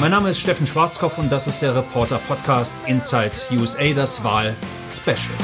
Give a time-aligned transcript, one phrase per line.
[0.00, 4.54] Mein Name ist Steffen Schwarzkopf und das ist der Reporter Podcast Inside USA, das Wahl
[4.90, 5.36] Special.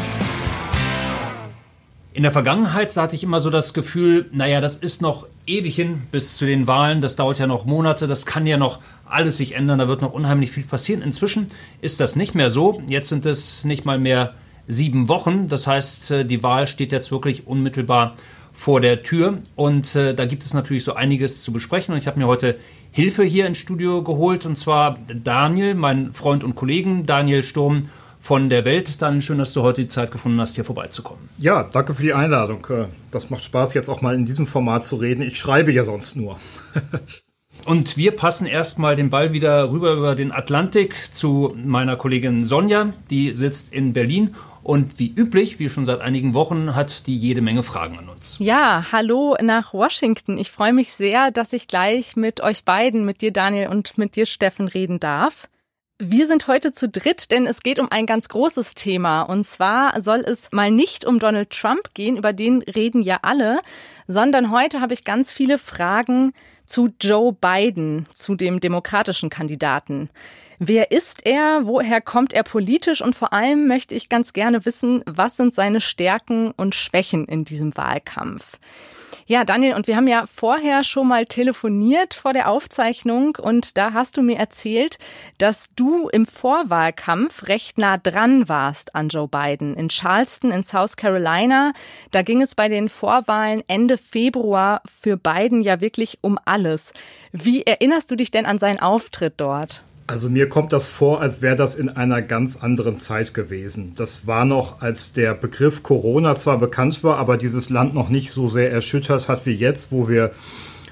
[2.13, 6.03] In der Vergangenheit hatte ich immer so das Gefühl, naja, das ist noch ewig hin
[6.11, 9.55] bis zu den Wahlen, das dauert ja noch Monate, das kann ja noch alles sich
[9.55, 11.03] ändern, da wird noch unheimlich viel passieren.
[11.03, 11.47] Inzwischen
[11.81, 12.83] ist das nicht mehr so.
[12.89, 14.35] Jetzt sind es nicht mal mehr
[14.69, 15.49] sieben Wochen.
[15.49, 18.15] Das heißt, äh, die Wahl steht jetzt wirklich unmittelbar
[18.53, 19.39] vor der Tür.
[19.57, 21.93] Und äh, da gibt es natürlich so einiges zu besprechen.
[21.93, 22.59] Und ich habe mir heute
[22.93, 24.47] Hilfe hier ins Studio geholt.
[24.47, 27.89] Und zwar Daniel, mein Freund und Kollegen, Daniel Sturm
[28.21, 29.01] von der Welt.
[29.01, 31.29] Daniel, schön, dass du heute die Zeit gefunden hast, hier vorbeizukommen.
[31.39, 32.67] Ja, danke für die Einladung.
[32.69, 35.23] Äh, das macht Spaß, jetzt auch mal in diesem Format zu reden.
[35.23, 36.39] Ich schreibe ja sonst nur.
[37.67, 42.93] Und wir passen erstmal den Ball wieder rüber über den Atlantik zu meiner Kollegin Sonja,
[43.11, 44.35] die sitzt in Berlin
[44.71, 48.37] und wie üblich, wie schon seit einigen Wochen, hat die jede Menge Fragen an uns.
[48.39, 50.39] Ja, hallo nach Washington.
[50.39, 54.15] Ich freue mich sehr, dass ich gleich mit euch beiden, mit dir Daniel und mit
[54.15, 55.49] dir Steffen reden darf.
[55.99, 59.23] Wir sind heute zu dritt, denn es geht um ein ganz großes Thema.
[59.23, 63.63] Und zwar soll es mal nicht um Donald Trump gehen, über den reden ja alle,
[64.07, 66.33] sondern heute habe ich ganz viele Fragen
[66.71, 70.09] zu Joe Biden, zu dem demokratischen Kandidaten.
[70.61, 71.63] Wer ist er?
[71.65, 73.03] Woher kommt er politisch?
[73.03, 77.45] Und vor allem möchte ich ganz gerne wissen, was sind seine Stärken und Schwächen in
[77.45, 78.59] diesem Wahlkampf?
[79.31, 83.93] Ja, Daniel, und wir haben ja vorher schon mal telefoniert vor der Aufzeichnung und da
[83.93, 84.99] hast du mir erzählt,
[85.39, 89.77] dass du im Vorwahlkampf recht nah dran warst an Joe Biden.
[89.77, 91.75] In Charleston in South Carolina,
[92.11, 96.93] da ging es bei den Vorwahlen Ende Februar für Biden ja wirklich um alles.
[97.31, 99.85] Wie erinnerst du dich denn an seinen Auftritt dort?
[100.11, 103.93] Also mir kommt das vor, als wäre das in einer ganz anderen Zeit gewesen.
[103.95, 108.33] Das war noch, als der Begriff Corona zwar bekannt war, aber dieses Land noch nicht
[108.33, 110.33] so sehr erschüttert hat wie jetzt, wo wir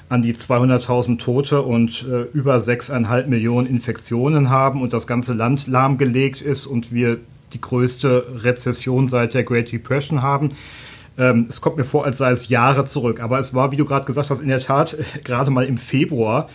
[0.09, 5.67] an die 200.000 Tote und äh, über 6,5 Millionen Infektionen haben und das ganze Land
[5.67, 7.19] lahmgelegt ist und wir
[7.53, 10.51] die größte Rezession seit der Great Depression haben.
[11.19, 13.21] Ähm, es kommt mir vor, als sei es Jahre zurück.
[13.21, 16.49] Aber es war, wie du gerade gesagt hast, in der Tat gerade mal im Februar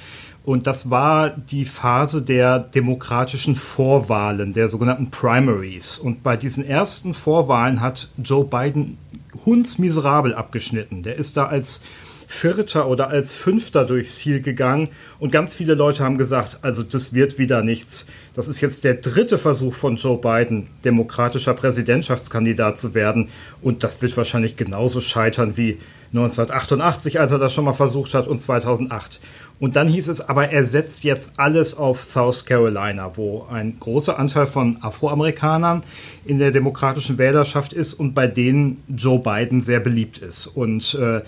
[0.44, 5.98] und das war die Phase der demokratischen Vorwahlen, der sogenannten Primaries.
[5.98, 8.98] Und bei diesen ersten Vorwahlen hat Joe Biden
[9.46, 11.02] hundsmiserabel abgeschnitten.
[11.02, 11.84] Der ist da als
[12.28, 14.90] Vierter oder als Fünfter durchs Ziel gegangen
[15.20, 18.08] und ganz viele Leute haben gesagt, also das wird wieder nichts.
[18.34, 23.30] Das ist jetzt der dritte Versuch von Joe Biden, demokratischer Präsidentschaftskandidat zu werden
[23.62, 25.78] und das wird wahrscheinlich genauso scheitern wie
[26.14, 29.20] 1988, als er das schon mal versucht hat und 2008.
[29.60, 34.20] Und dann hieß es aber, er setzt jetzt alles auf South Carolina, wo ein großer
[34.20, 35.84] Anteil von Afroamerikanern
[36.26, 40.48] in der demokratischen Wählerschaft ist und bei denen Joe Biden sehr beliebt ist.
[40.48, 41.22] Und äh,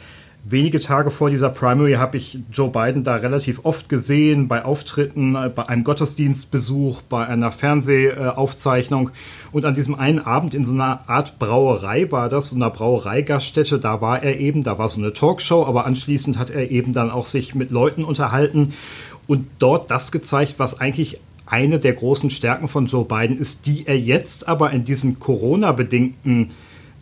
[0.47, 5.35] wenige Tage vor dieser Primary habe ich Joe Biden da relativ oft gesehen, bei Auftritten,
[5.35, 9.09] äh, bei einem Gottesdienstbesuch, bei einer Fernsehaufzeichnung.
[9.51, 13.79] Und an diesem einen Abend in so einer Art Brauerei war das, so einer Brauereigaststätte,
[13.79, 17.09] da war er eben, da war so eine Talkshow, aber anschließend hat er eben dann
[17.09, 18.73] auch sich mit Leuten unterhalten
[19.28, 23.88] und dort das gezeigt, was eigentlich eine der großen Stärken von Joe Biden ist, die
[23.88, 26.51] er jetzt aber in diesem Corona-bedingten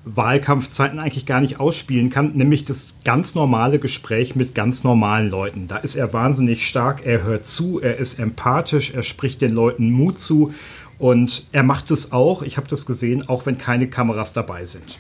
[0.05, 5.67] Wahlkampfzeiten eigentlich gar nicht ausspielen kann, nämlich das ganz normale Gespräch mit ganz normalen Leuten.
[5.67, 9.91] Da ist er wahnsinnig stark, er hört zu, er ist empathisch, er spricht den Leuten
[9.91, 10.53] Mut zu
[10.99, 14.99] und er macht es auch, ich habe das gesehen, auch wenn keine Kameras dabei sind.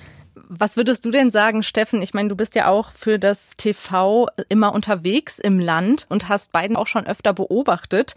[0.49, 2.01] Was würdest du denn sagen, Steffen?
[2.01, 6.51] Ich meine, du bist ja auch für das TV immer unterwegs im Land und hast
[6.51, 8.15] beiden auch schon öfter beobachtet.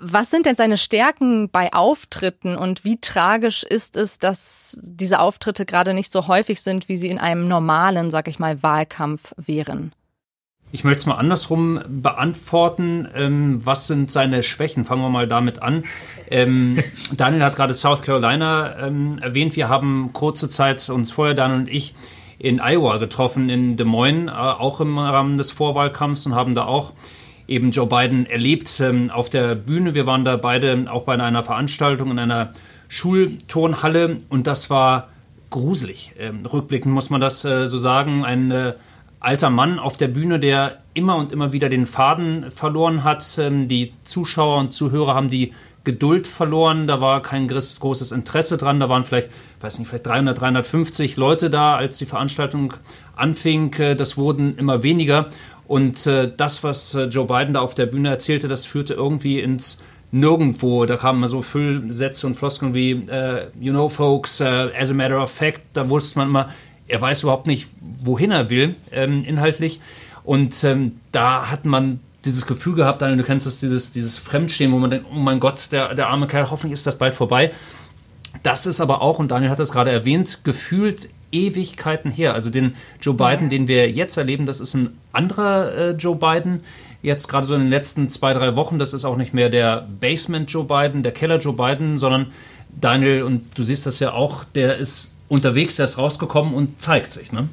[0.00, 5.64] Was sind denn seine Stärken bei Auftritten und wie tragisch ist es, dass diese Auftritte
[5.64, 9.92] gerade nicht so häufig sind, wie sie in einem normalen, sag ich mal, Wahlkampf wären?
[10.74, 13.08] Ich möchte es mal andersrum beantworten.
[13.14, 14.84] Ähm, was sind seine Schwächen?
[14.84, 15.84] Fangen wir mal damit an.
[16.28, 16.82] Ähm,
[17.16, 19.54] Daniel hat gerade South Carolina ähm, erwähnt.
[19.54, 21.94] Wir haben kurze Zeit uns vorher, Daniel und ich,
[22.38, 26.64] in Iowa getroffen, in Des Moines, äh, auch im Rahmen des Vorwahlkampfs und haben da
[26.64, 26.92] auch
[27.46, 29.94] eben Joe Biden erlebt ähm, auf der Bühne.
[29.94, 32.52] Wir waren da beide auch bei einer Veranstaltung in einer
[32.88, 35.08] Schulturnhalle und das war
[35.50, 36.12] gruselig.
[36.18, 38.24] Ähm, rückblickend muss man das äh, so sagen.
[38.24, 38.74] Ein äh,
[39.20, 43.38] alter Mann auf der Bühne, der immer und immer wieder den Faden verloren hat.
[43.38, 45.52] Ähm, die Zuschauer und Zuhörer haben die
[45.84, 46.86] Geduld verloren.
[46.86, 48.80] Da war kein großes Interesse dran.
[48.80, 49.30] Da waren vielleicht,
[49.60, 52.74] weiß nicht, vielleicht 300, 350 Leute da, als die Veranstaltung
[53.16, 53.72] anfing.
[53.74, 55.28] Äh, das wurden immer weniger.
[55.66, 59.40] Und äh, das, was äh, Joe Biden da auf der Bühne erzählte, das führte irgendwie
[59.40, 60.86] ins Nirgendwo.
[60.86, 65.20] Da kamen so Füllsätze und Floskeln wie, äh, you know, folks, uh, as a matter
[65.22, 66.50] of fact, da wusste man immer,
[66.86, 67.68] er weiß überhaupt nicht,
[68.02, 69.80] wohin er will, ähm, inhaltlich.
[70.22, 74.72] Und ähm, da hat man dieses Gefühl gehabt, Daniel, du kennst es, dieses, dieses Fremdstehen,
[74.72, 77.52] wo man denkt, oh mein Gott, der, der arme Kerl, hoffentlich ist das bald vorbei.
[78.44, 82.34] Das ist aber auch, und Daniel hat es gerade erwähnt, gefühlt Ewigkeiten her.
[82.34, 86.62] Also den Joe Biden, den wir jetzt erleben, das ist ein anderer äh, Joe Biden.
[87.02, 89.88] Jetzt gerade so in den letzten zwei, drei Wochen, das ist auch nicht mehr der
[89.98, 92.32] Basement Joe Biden, der Keller Joe Biden, sondern
[92.68, 97.12] Daniel, und du siehst das ja auch, der ist unterwegs, der ist rausgekommen und zeigt
[97.12, 97.32] sich.
[97.32, 97.48] Ne?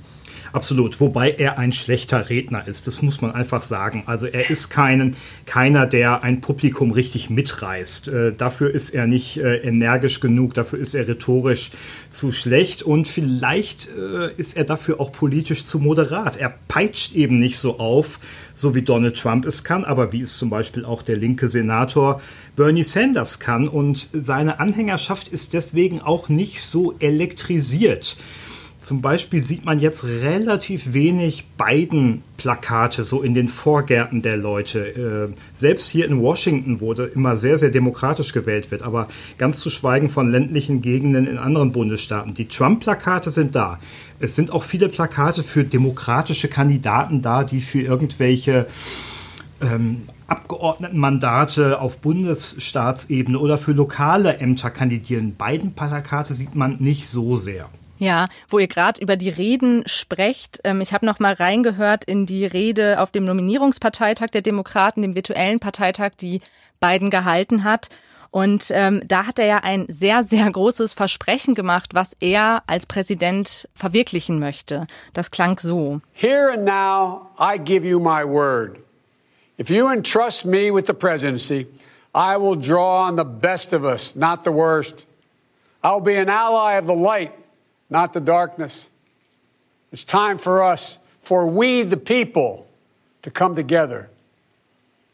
[0.53, 4.03] Absolut, wobei er ein schlechter Redner ist, das muss man einfach sagen.
[4.05, 5.15] Also er ist keinen,
[5.45, 8.07] keiner, der ein Publikum richtig mitreißt.
[8.09, 11.71] Äh, dafür ist er nicht äh, energisch genug, dafür ist er rhetorisch
[12.09, 16.35] zu schlecht und vielleicht äh, ist er dafür auch politisch zu moderat.
[16.37, 18.19] Er peitscht eben nicht so auf,
[18.53, 22.21] so wie Donald Trump es kann, aber wie es zum Beispiel auch der linke Senator
[22.57, 23.69] Bernie Sanders kann.
[23.69, 28.17] Und seine Anhängerschaft ist deswegen auch nicht so elektrisiert.
[28.81, 35.29] Zum Beispiel sieht man jetzt relativ wenig Biden-Plakate so in den Vorgärten der Leute.
[35.29, 39.07] Äh, selbst hier in Washington, wo immer sehr, sehr demokratisch gewählt wird, aber
[39.37, 42.33] ganz zu schweigen von ländlichen Gegenden in anderen Bundesstaaten.
[42.33, 43.79] Die Trump-Plakate sind da.
[44.19, 48.65] Es sind auch viele Plakate für demokratische Kandidaten da, die für irgendwelche
[49.61, 55.35] ähm, Abgeordnetenmandate auf Bundesstaatsebene oder für lokale Ämter kandidieren.
[55.35, 57.69] Biden-Plakate sieht man nicht so sehr.
[58.01, 60.59] Ja, wo ihr gerade über die Reden sprecht.
[60.63, 65.13] Ähm, ich habe noch mal reingehört in die Rede auf dem Nominierungsparteitag der Demokraten, dem
[65.13, 66.41] virtuellen Parteitag, die
[66.79, 67.89] Biden gehalten hat.
[68.31, 72.87] Und ähm, da hat er ja ein sehr, sehr großes Versprechen gemacht, was er als
[72.87, 74.87] Präsident verwirklichen möchte.
[75.13, 76.01] Das klang so.
[76.11, 78.79] Here and now I give you my word.
[79.59, 81.67] If you entrust me with the presidency,
[82.15, 85.05] I will draw on the best of us, not the worst.
[85.83, 87.33] I will be an ally of the light
[87.91, 88.89] not the darkness.
[89.91, 92.65] It's time for us, for we the people,
[93.21, 94.09] to come together.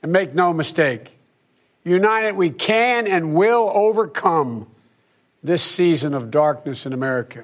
[0.03, 1.17] And make no mistake,
[1.83, 4.67] united we can and will overcome
[5.43, 7.43] this season of darkness in America.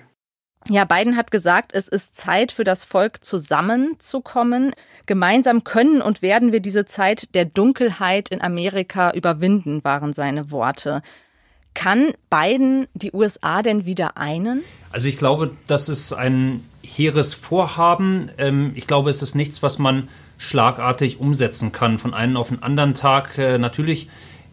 [0.69, 4.73] Ja, Biden hat gesagt, es ist Zeit für das Volk zusammenzukommen.
[5.05, 11.01] Gemeinsam können und werden wir diese Zeit der Dunkelheit in Amerika überwinden, waren seine Worte.
[11.73, 14.63] Kann Biden die USA denn wieder einen?
[14.91, 18.29] Also ich glaube, das ist ein hehres Vorhaben.
[18.37, 22.61] Ähm, ich glaube, es ist nichts, was man schlagartig umsetzen kann von einem auf den
[22.61, 23.37] anderen Tag.
[23.37, 24.09] Äh, natürlich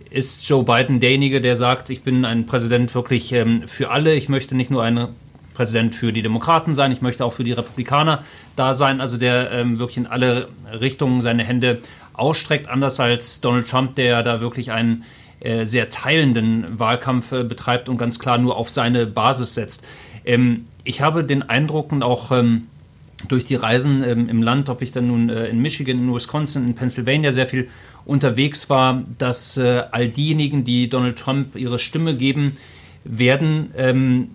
[0.09, 4.15] ist Joe Biden derjenige, der sagt, ich bin ein Präsident wirklich ähm, für alle.
[4.15, 5.09] Ich möchte nicht nur ein
[5.55, 8.25] Präsident für die Demokraten sein, ich möchte auch für die Republikaner
[8.57, 10.49] da sein, also der ähm, wirklich in alle
[10.81, 11.81] Richtungen seine Hände
[12.15, 15.05] ausstreckt, anders als Donald Trump, der da wirklich einen
[15.41, 19.87] äh, sehr teilenden Wahlkampf äh, betreibt und ganz klar nur auf seine Basis setzt.
[20.25, 22.67] Ähm, ich habe den Eindruck und auch ähm,
[23.29, 26.65] durch die Reisen ähm, im Land, ob ich dann nun äh, in Michigan, in Wisconsin,
[26.65, 27.69] in Pennsylvania sehr viel
[28.05, 32.57] unterwegs war, dass äh, all diejenigen, die Donald Trump ihre Stimme geben,
[33.05, 34.31] werden ähm,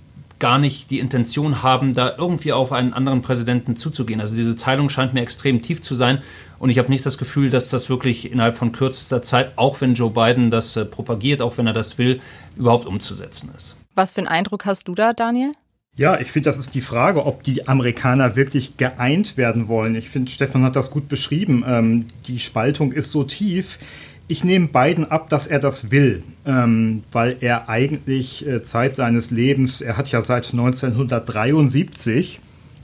[0.46, 4.22] gar nicht die Intention haben, da irgendwie auf einen anderen Präsidenten zuzugehen.
[4.22, 6.22] Also diese Teilung scheint mir extrem tief zu sein
[6.60, 9.96] und ich habe nicht das Gefühl, dass das wirklich innerhalb von kürzester Zeit, auch wenn
[9.96, 12.22] Joe Biden das äh, propagiert, auch wenn er das will,
[12.56, 13.76] überhaupt umzusetzen ist.
[13.96, 15.54] Was für einen Eindruck hast du da, Daniel?
[15.96, 19.96] Ja, ich finde, das ist die Frage, ob die Amerikaner wirklich geeint werden wollen.
[19.96, 21.64] Ich finde, Stefan hat das gut beschrieben.
[21.66, 23.80] Ähm, die Spaltung ist so tief.
[24.28, 29.32] Ich nehme Biden ab, dass er das will, ähm, weil er eigentlich äh, Zeit seines
[29.32, 32.40] Lebens, er hat ja seit 1973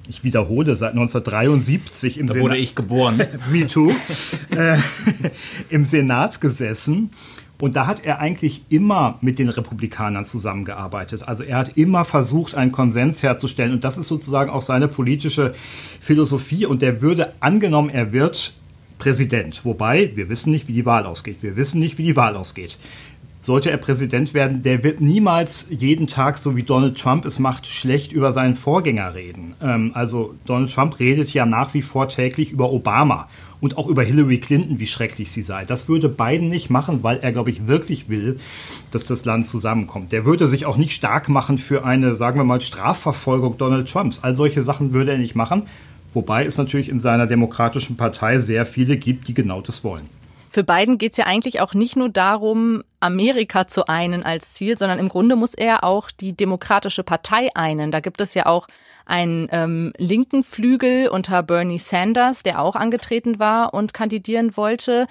[0.07, 2.49] ich wiederhole, seit 1973 im da Senat.
[2.49, 3.21] wurde ich geboren.
[3.51, 3.91] Me too.
[4.49, 4.77] äh,
[5.69, 7.11] Im Senat gesessen.
[7.59, 11.27] Und da hat er eigentlich immer mit den Republikanern zusammengearbeitet.
[11.27, 13.71] Also er hat immer versucht, einen Konsens herzustellen.
[13.71, 15.53] Und das ist sozusagen auch seine politische
[16.01, 16.65] Philosophie.
[16.65, 18.53] Und der würde, angenommen, er wird
[18.97, 19.63] Präsident.
[19.63, 21.37] Wobei, wir wissen nicht, wie die Wahl ausgeht.
[21.41, 22.79] Wir wissen nicht, wie die Wahl ausgeht
[23.41, 27.65] sollte er Präsident werden, der wird niemals jeden Tag, so wie Donald Trump es macht,
[27.65, 29.55] schlecht über seinen Vorgänger reden.
[29.61, 33.27] Ähm, also Donald Trump redet ja nach wie vor täglich über Obama
[33.59, 35.65] und auch über Hillary Clinton, wie schrecklich sie sei.
[35.65, 38.39] Das würde Biden nicht machen, weil er, glaube ich, wirklich will,
[38.91, 40.11] dass das Land zusammenkommt.
[40.11, 44.19] Der würde sich auch nicht stark machen für eine, sagen wir mal, Strafverfolgung Donald Trumps.
[44.23, 45.63] All solche Sachen würde er nicht machen.
[46.13, 50.09] Wobei es natürlich in seiner demokratischen Partei sehr viele gibt, die genau das wollen.
[50.53, 54.77] Für Biden geht es ja eigentlich auch nicht nur darum, Amerika zu einen als Ziel,
[54.77, 57.89] sondern im Grunde muss er auch die Demokratische Partei einen.
[57.89, 58.67] Da gibt es ja auch
[59.05, 65.07] einen ähm, linken Flügel unter Bernie Sanders, der auch angetreten war und kandidieren wollte.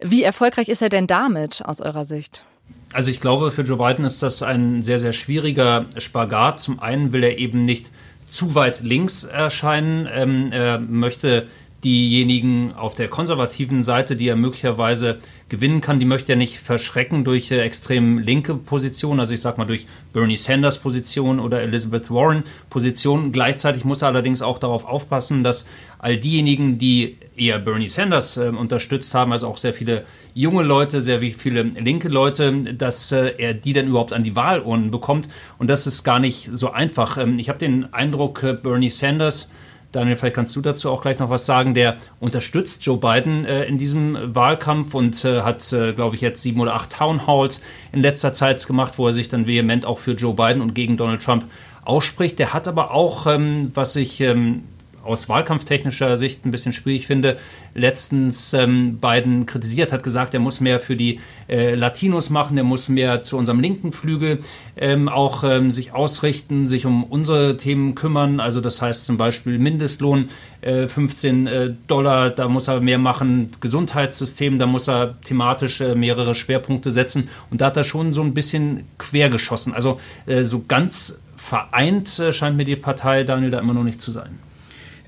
[0.00, 2.44] Wie erfolgreich ist er denn damit aus eurer Sicht?
[2.92, 6.58] Also ich glaube, für Joe Biden ist das ein sehr, sehr schwieriger Spagat.
[6.58, 7.92] Zum einen will er eben nicht
[8.28, 10.08] zu weit links erscheinen.
[10.12, 11.46] Ähm, er möchte
[11.84, 17.24] diejenigen auf der konservativen Seite, die er möglicherweise gewinnen kann, die möchte er nicht verschrecken
[17.24, 22.10] durch äh, extrem linke Positionen, also ich sag mal durch Bernie Sanders Position oder Elizabeth
[22.10, 23.32] Warren Position.
[23.32, 25.66] Gleichzeitig muss er allerdings auch darauf aufpassen, dass
[25.98, 31.02] all diejenigen, die eher Bernie Sanders äh, unterstützt haben, also auch sehr viele junge Leute,
[31.02, 35.28] sehr viele linke Leute, dass äh, er die dann überhaupt an die Wahlurnen bekommt.
[35.58, 37.18] Und das ist gar nicht so einfach.
[37.18, 39.50] Ähm, ich habe den Eindruck, äh, Bernie Sanders
[39.92, 41.74] Daniel, vielleicht kannst du dazu auch gleich noch was sagen.
[41.74, 46.42] Der unterstützt Joe Biden äh, in diesem Wahlkampf und äh, hat, äh, glaube ich, jetzt
[46.42, 49.98] sieben oder acht Town Halls in letzter Zeit gemacht, wo er sich dann vehement auch
[49.98, 51.44] für Joe Biden und gegen Donald Trump
[51.84, 52.38] ausspricht.
[52.38, 54.64] Der hat aber auch, ähm, was ich ähm,
[55.04, 57.36] aus wahlkampftechnischer Sicht ein bisschen schwierig finde,
[57.74, 62.64] letztens ähm, Biden kritisiert, hat gesagt, er muss mehr für die äh, Latinos machen, er
[62.64, 64.40] muss mehr zu unserem linken Flügel
[64.76, 68.40] ähm, auch ähm, sich ausrichten, sich um unsere Themen kümmern.
[68.40, 70.28] Also das heißt zum Beispiel Mindestlohn
[70.60, 75.94] äh, 15 äh, Dollar, da muss er mehr machen, Gesundheitssystem, da muss er thematisch äh,
[75.94, 77.28] mehrere Schwerpunkte setzen.
[77.50, 79.74] Und da hat er schon so ein bisschen quergeschossen.
[79.74, 84.00] Also äh, so ganz vereint äh, scheint mir die Partei Daniel da immer noch nicht
[84.00, 84.38] zu sein.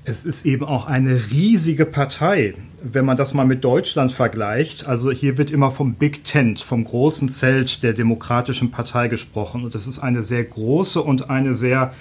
[0.07, 4.85] Es ist eben auch eine riesige Partei, wenn man das mal mit Deutschland vergleicht.
[4.85, 9.63] Also hier wird immer vom Big Tent, vom großen Zelt der Demokratischen Partei gesprochen.
[9.63, 11.91] Und das ist eine sehr große und eine sehr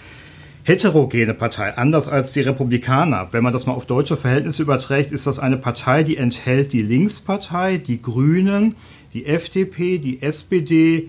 [0.65, 3.29] heterogene Partei, anders als die Republikaner.
[3.31, 6.83] Wenn man das mal auf deutsche Verhältnisse überträgt, ist das eine Partei, die enthält die
[6.83, 8.75] Linkspartei, die Grünen,
[9.15, 11.09] die FDP, die SPD,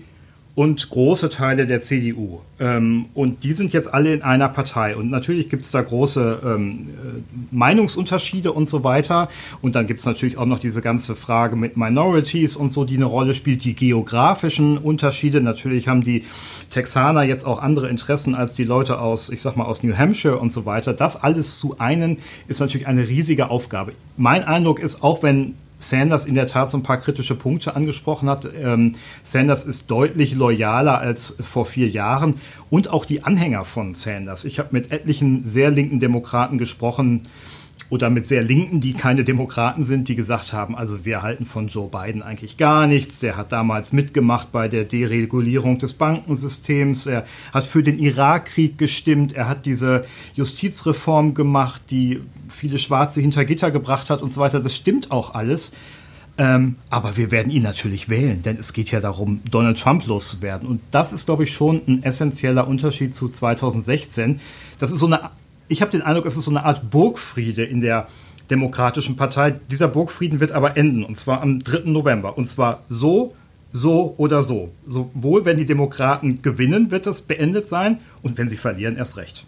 [0.56, 2.40] und große Teile der CDU.
[2.58, 4.96] Ähm, und die sind jetzt alle in einer Partei.
[4.96, 9.28] Und natürlich gibt es da große ähm, äh, Meinungsunterschiede und so weiter.
[9.60, 12.96] Und dann gibt es natürlich auch noch diese ganze Frage mit Minorities und so, die
[12.96, 13.64] eine Rolle spielt.
[13.64, 15.42] Die geografischen Unterschiede.
[15.42, 16.24] Natürlich haben die
[16.70, 20.38] Texaner jetzt auch andere Interessen als die Leute aus, ich sag mal, aus New Hampshire
[20.38, 20.94] und so weiter.
[20.94, 22.16] Das alles zu einen
[22.48, 23.92] ist natürlich eine riesige Aufgabe.
[24.16, 25.54] Mein Eindruck ist, auch wenn
[25.88, 28.48] Sanders in der Tat so ein paar kritische Punkte angesprochen hat.
[28.60, 32.34] Ähm, Sanders ist deutlich loyaler als vor vier Jahren
[32.70, 34.44] und auch die Anhänger von Sanders.
[34.44, 37.22] Ich habe mit etlichen sehr linken Demokraten gesprochen,
[37.88, 41.68] oder mit sehr Linken, die keine Demokraten sind, die gesagt haben, also wir halten von
[41.68, 43.20] Joe Biden eigentlich gar nichts.
[43.20, 47.06] Der hat damals mitgemacht bei der Deregulierung des Bankensystems.
[47.06, 49.34] Er hat für den Irakkrieg gestimmt.
[49.34, 54.60] Er hat diese Justizreform gemacht, die viele Schwarze hinter Gitter gebracht hat und so weiter.
[54.60, 55.72] Das stimmt auch alles.
[56.38, 60.68] Ähm, aber wir werden ihn natürlich wählen, denn es geht ja darum, Donald Trump loszuwerden.
[60.68, 64.40] Und das ist, glaube ich, schon ein essentieller Unterschied zu 2016.
[64.78, 65.30] Das ist so eine
[65.68, 68.08] ich habe den Eindruck, es ist so eine Art Burgfriede in der
[68.50, 69.52] Demokratischen Partei.
[69.70, 71.90] Dieser Burgfrieden wird aber enden, und zwar am 3.
[71.90, 72.38] November.
[72.38, 73.34] Und zwar so,
[73.72, 74.72] so oder so.
[74.86, 79.46] Sowohl wenn die Demokraten gewinnen, wird das beendet sein, und wenn sie verlieren, erst recht.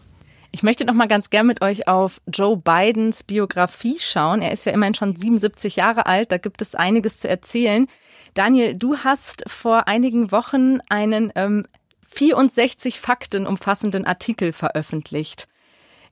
[0.51, 4.41] Ich möchte noch mal ganz gern mit euch auf Joe Bidens Biografie schauen.
[4.41, 7.87] Er ist ja immerhin schon 77 Jahre alt, da gibt es einiges zu erzählen.
[8.35, 11.65] Daniel, du hast vor einigen Wochen einen ähm,
[12.03, 15.49] 64 Fakten umfassenden Artikel veröffentlicht.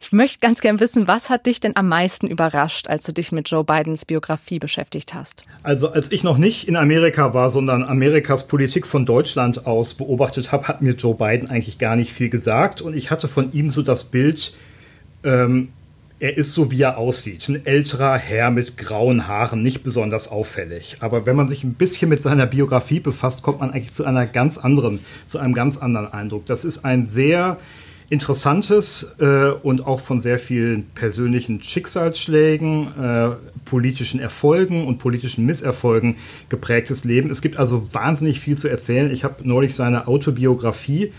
[0.00, 3.33] Ich möchte ganz gern wissen, was hat dich denn am meisten überrascht, als du dich
[3.33, 5.45] mit Joe Bidens Biografie beschäftigt hast?
[5.62, 10.53] Also als ich noch nicht in Amerika war, sondern Amerikas Politik von Deutschland aus beobachtet
[10.53, 12.83] habe, hat mir Joe Biden eigentlich gar nicht viel gesagt.
[12.83, 14.55] Und ich hatte von ihm so das Bild,
[15.25, 15.69] ähm,
[16.19, 17.47] er ist so, wie er aussieht.
[17.49, 20.97] Ein älterer Herr mit grauen Haaren, nicht besonders auffällig.
[21.00, 24.26] Aber wenn man sich ein bisschen mit seiner Biografie befasst, kommt man eigentlich zu einer
[24.26, 26.47] ganz anderen, zu einem ganz anderen Eindruck.
[26.47, 27.59] Das ist ein sehr
[28.09, 33.31] interessantes äh, und auch von sehr vielen persönlichen Schicksalsschlägen, äh,
[33.65, 36.17] politischen Erfolgen und politischen Misserfolgen
[36.49, 37.31] geprägtes Leben.
[37.31, 39.11] Es gibt also wahnsinnig viel zu erzählen.
[39.11, 41.13] Ich habe neulich seine Autobiografie äh,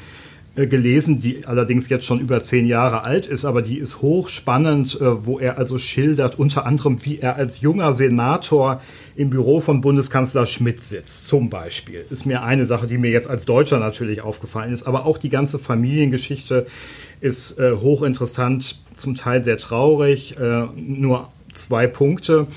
[0.66, 5.26] gelesen, die allerdings jetzt schon über zehn Jahre alt ist, aber die ist hochspannend, äh,
[5.26, 8.82] wo er also schildert, unter anderem, wie er als junger Senator
[9.16, 12.06] im Büro von Bundeskanzler Schmidt sitzt, zum Beispiel.
[12.10, 15.30] Ist mir eine Sache, die mir jetzt als Deutscher natürlich aufgefallen ist, aber auch die
[15.30, 16.66] ganze Familiengeschichte
[17.22, 20.38] ist äh, hochinteressant, zum Teil sehr traurig.
[20.40, 22.48] Äh, nur zwei Punkte.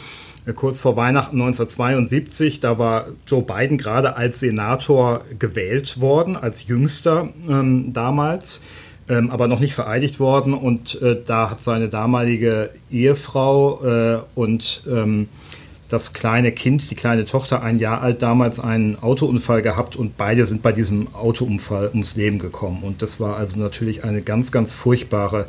[0.54, 7.28] Kurz vor Weihnachten 1972, da war Joe Biden gerade als Senator gewählt worden, als jüngster
[7.48, 8.62] ähm, damals,
[9.08, 10.54] ähm, aber noch nicht vereidigt worden.
[10.54, 15.28] Und äh, da hat seine damalige Ehefrau äh, und ähm,
[15.90, 20.46] das kleine Kind, die kleine Tochter, ein Jahr alt, damals einen Autounfall gehabt und beide
[20.46, 22.82] sind bei diesem Autounfall ums Leben gekommen.
[22.82, 25.46] Und das war also natürlich eine ganz, ganz furchtbare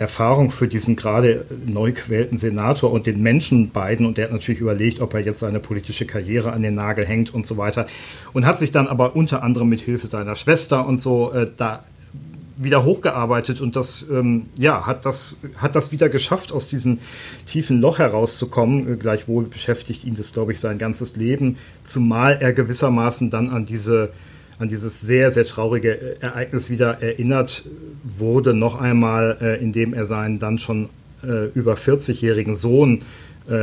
[0.00, 4.06] Erfahrung für diesen gerade neu gewählten Senator und den Menschen beiden.
[4.06, 7.34] Und der hat natürlich überlegt, ob er jetzt seine politische Karriere an den Nagel hängt
[7.34, 7.86] und so weiter.
[8.32, 11.84] Und hat sich dann aber unter anderem mit Hilfe seiner Schwester und so äh, da
[12.56, 16.98] wieder hochgearbeitet und das, ähm, ja, hat das, hat das wieder geschafft, aus diesem
[17.46, 18.92] tiefen Loch herauszukommen.
[18.92, 23.66] Äh, gleichwohl beschäftigt ihn das, glaube ich, sein ganzes Leben, zumal er gewissermaßen dann an
[23.66, 24.10] diese
[24.60, 27.64] an dieses sehr, sehr traurige äh, Ereignis wieder erinnert
[28.04, 30.90] wurde, noch einmal, äh, indem er seinen dann schon
[31.24, 33.02] äh, über 40-jährigen Sohn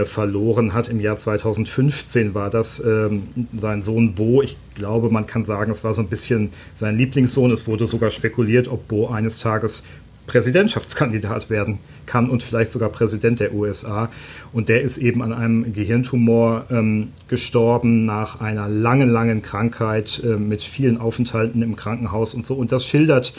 [0.04, 0.90] verloren hat.
[0.90, 3.24] Im Jahr 2015 war das ähm,
[3.56, 4.42] sein Sohn Bo.
[4.42, 7.52] Ich glaube, man kann sagen, es war so ein bisschen sein Lieblingssohn.
[7.52, 9.84] Es wurde sogar spekuliert, ob Bo eines Tages
[10.28, 14.10] Präsidentschaftskandidat werden kann und vielleicht sogar Präsident der USA.
[14.54, 20.36] Und der ist eben an einem Gehirntumor ähm, gestorben nach einer langen, langen Krankheit äh,
[20.36, 22.56] mit vielen Aufenthalten im Krankenhaus und so.
[22.56, 23.34] Und das schildert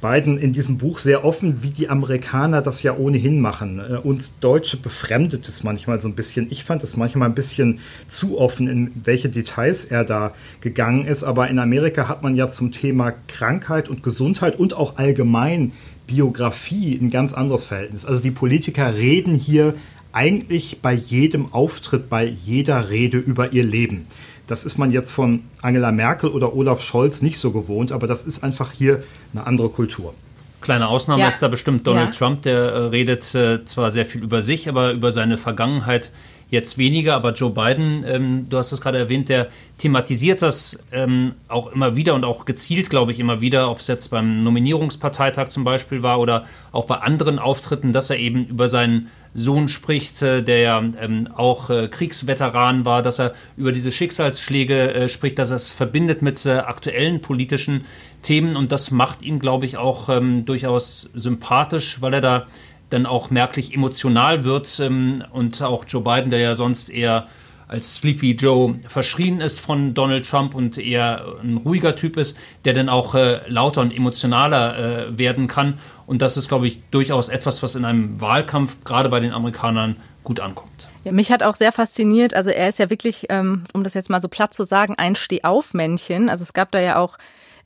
[0.00, 3.80] Biden in diesem Buch sehr offen, wie die Amerikaner das ja ohnehin machen.
[3.80, 6.48] Äh, uns Deutsche befremdet es manchmal so ein bisschen.
[6.50, 11.24] Ich fand es manchmal ein bisschen zu offen, in welche Details er da gegangen ist.
[11.24, 15.72] Aber in Amerika hat man ja zum Thema Krankheit und Gesundheit und auch allgemein
[16.06, 18.04] Biografie ein ganz anderes Verhältnis.
[18.04, 19.74] Also die Politiker reden hier
[20.12, 24.06] eigentlich bei jedem Auftritt, bei jeder Rede über ihr Leben.
[24.46, 28.22] Das ist man jetzt von Angela Merkel oder Olaf Scholz nicht so gewohnt, aber das
[28.22, 29.02] ist einfach hier
[29.34, 30.14] eine andere Kultur.
[30.60, 31.28] Kleine Ausnahme ja.
[31.28, 32.18] ist da bestimmt Donald ja.
[32.18, 36.12] Trump, der äh, redet äh, zwar sehr viel über sich, aber über seine Vergangenheit
[36.50, 37.14] jetzt weniger.
[37.14, 39.48] Aber Joe Biden, ähm, du hast es gerade erwähnt, der
[39.78, 43.88] thematisiert das ähm, auch immer wieder und auch gezielt, glaube ich, immer wieder, ob es
[43.88, 48.68] jetzt beim Nominierungsparteitag zum Beispiel war oder auch bei anderen Auftritten, dass er eben über
[48.68, 53.92] seinen Sohn spricht, äh, der ja ähm, auch äh, Kriegsveteran war, dass er über diese
[53.92, 57.84] Schicksalsschläge äh, spricht, dass er es verbindet mit äh, aktuellen politischen
[58.22, 62.46] Themen und das macht ihn, glaube ich, auch ähm, durchaus sympathisch, weil er da
[62.90, 67.26] dann auch merklich emotional wird ähm, und auch Joe Biden, der ja sonst eher
[67.68, 72.74] als Sleepy Joe verschrien ist von Donald Trump und eher ein ruhiger Typ ist, der
[72.74, 74.78] dann auch äh, lauter und emotionaler
[75.08, 75.78] äh, werden kann.
[76.06, 79.96] Und das ist, glaube ich, durchaus etwas, was in einem Wahlkampf gerade bei den Amerikanern
[80.22, 80.88] gut ankommt.
[81.04, 84.10] Ja, mich hat auch sehr fasziniert, also er ist ja wirklich, ähm, um das jetzt
[84.10, 86.28] mal so platt zu sagen, ein Stehaufmännchen.
[86.28, 87.16] Also es gab da ja auch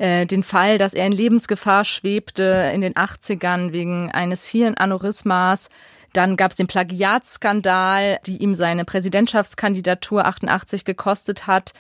[0.01, 5.69] äh, den Fall, dass er in Lebensgefahr schwebte in den 80ern wegen eines Hirnaneurysmas.
[6.15, 11.75] Dann gab es den Plagiatskandal, die ihm seine Präsidentschaftskandidatur 88 gekostet hat.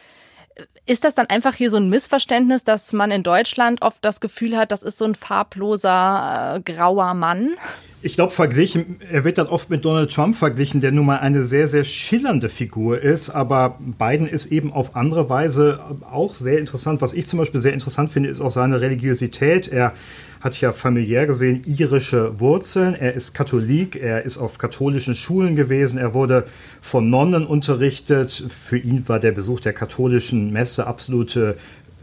[0.84, 4.54] Ist das dann einfach hier so ein Missverständnis, dass man in Deutschland oft das Gefühl
[4.58, 7.56] hat, das ist so ein farbloser, äh, grauer Mann?
[8.02, 11.44] Ich glaube, verglichen, er wird dann oft mit Donald Trump verglichen, der nun mal eine
[11.44, 13.28] sehr, sehr schillernde Figur ist.
[13.28, 17.02] Aber Biden ist eben auf andere Weise auch sehr interessant.
[17.02, 19.68] Was ich zum Beispiel sehr interessant finde, ist auch seine Religiosität.
[19.68, 19.92] Er
[20.40, 22.94] hat ja familiär gesehen irische Wurzeln.
[22.94, 26.46] Er ist Katholik, er ist auf katholischen Schulen gewesen, er wurde
[26.80, 28.46] von Nonnen unterrichtet.
[28.48, 31.56] Für ihn war der Besuch der katholischen Messe absolute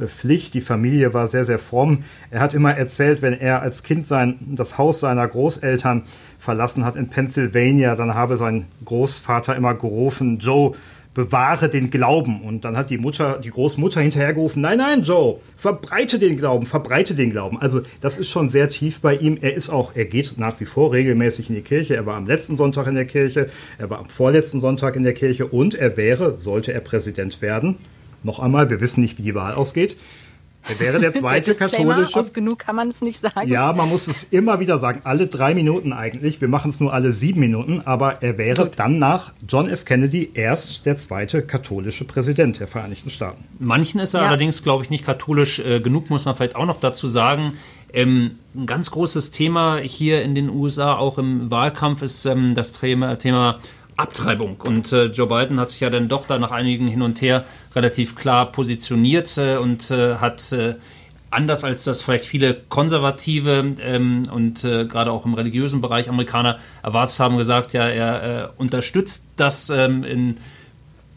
[0.05, 0.53] Pflicht.
[0.53, 2.03] Die Familie war sehr, sehr fromm.
[2.29, 6.03] Er hat immer erzählt, wenn er als Kind sein, das Haus seiner Großeltern
[6.37, 10.73] verlassen hat in Pennsylvania, dann habe sein Großvater immer gerufen, Joe,
[11.17, 12.41] bewahre den Glauben.
[12.43, 17.15] Und dann hat die Mutter, die Großmutter hinterhergerufen, nein, nein, Joe, verbreite den Glauben, verbreite
[17.15, 17.59] den Glauben.
[17.59, 19.39] Also das ist schon sehr tief bei ihm.
[19.41, 21.95] Er ist auch, er geht nach wie vor regelmäßig in die Kirche.
[21.95, 25.13] Er war am letzten Sonntag in der Kirche, er war am vorletzten Sonntag in der
[25.13, 27.77] Kirche und er wäre, sollte er Präsident werden,
[28.27, 29.97] noch einmal, wir wissen nicht, wie die Wahl ausgeht.
[30.69, 32.19] Er wäre der zweite der katholische.
[32.19, 33.49] Oft genug kann man es nicht sagen.
[33.49, 35.01] Ja, man muss es immer wieder sagen.
[35.03, 36.41] Alle drei Minuten eigentlich.
[36.41, 37.81] Wir machen es nur alle sieben Minuten.
[37.85, 38.73] Aber er wäre Gut.
[38.77, 39.85] dann nach John F.
[39.85, 43.43] Kennedy erst der zweite katholische Präsident der Vereinigten Staaten.
[43.59, 44.27] Manchen ist er ja.
[44.27, 47.53] allerdings, glaube ich, nicht katholisch äh, genug, muss man vielleicht auch noch dazu sagen.
[47.93, 52.73] Ähm, ein ganz großes Thema hier in den USA, auch im Wahlkampf, ist ähm, das
[52.73, 53.59] Thema, Thema
[53.97, 54.61] Abtreibung.
[54.61, 57.43] Und äh, Joe Biden hat sich ja dann doch da nach einigen hin und her
[57.75, 60.75] relativ klar positioniert äh, und äh, hat äh,
[61.29, 66.59] anders als das vielleicht viele konservative ähm, und äh, gerade auch im religiösen Bereich Amerikaner
[66.83, 70.37] erwartet haben, gesagt, ja, er äh, unterstützt das ähm, in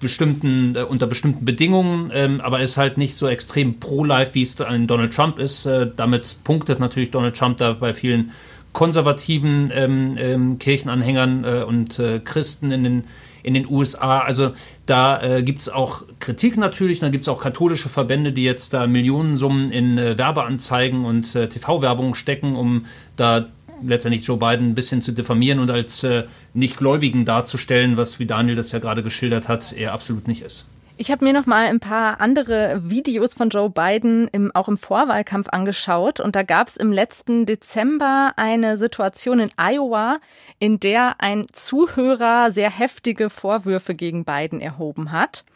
[0.01, 4.87] bestimmten, unter bestimmten Bedingungen, ähm, aber ist halt nicht so extrem pro-life, wie es ein
[4.87, 5.69] Donald Trump ist.
[5.97, 8.33] damit punktet natürlich Donald Trump da bei vielen
[8.73, 13.05] konservativen ähm, ähm, Kirchenanhängern äh, und äh, Christen in den,
[13.43, 14.21] in den USA.
[14.21, 14.53] Also
[14.87, 18.73] da äh, gibt es auch Kritik natürlich, da gibt es auch katholische Verbände, die jetzt
[18.73, 23.47] da Millionensummen in äh, Werbeanzeigen und äh, TV-Werbung stecken, um da
[23.83, 28.57] letztendlich Joe Biden ein bisschen zu diffamieren und als äh, Nichtgläubigen darzustellen, was, wie Daniel
[28.57, 30.67] das ja gerade geschildert hat, er absolut nicht ist.
[31.01, 34.77] Ich habe mir noch mal ein paar andere Videos von Joe Biden im, auch im
[34.77, 40.19] Vorwahlkampf angeschaut und da gab es im letzten Dezember eine Situation in Iowa,
[40.59, 45.47] in der ein Zuhörer sehr heftige Vorwürfe gegen Biden erhoben hat.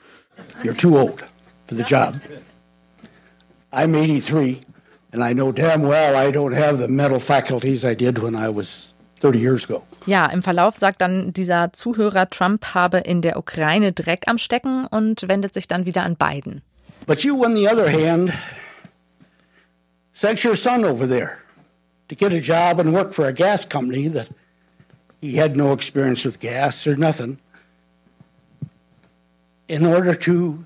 [0.63, 1.27] You're too old
[1.67, 2.15] for the job.
[3.71, 4.63] I'm 83
[5.13, 8.49] And I know damn well I don't have the mental faculties I did when I
[8.49, 9.83] was 30 years ago.
[10.07, 14.87] Ja, im Verlauf sagt dann dieser Zuhörer, Trump habe in der Ukraine Dreck am Stecken
[14.87, 16.63] und wendet sich dann wieder an Biden.
[17.07, 18.33] But you, on the other hand,
[20.13, 21.39] sent your son over there
[22.09, 24.29] to get a job and work for a gas company that
[25.21, 27.39] he had no experience with gas or nothing
[29.69, 30.65] in order to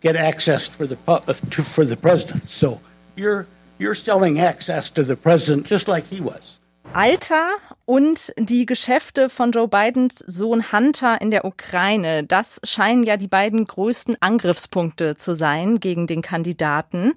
[0.00, 2.48] get access for the uh, to, for the president.
[2.48, 2.80] So
[3.16, 3.46] you're
[3.78, 6.58] you're selling access to the president just like he was.
[6.94, 7.48] Alter
[7.84, 13.28] und die Geschäfte von Joe Bidens Sohn Hunter in der Ukraine, das scheinen ja die
[13.28, 17.12] beiden größten Angriffspunkte zu sein gegen den Kandidaten.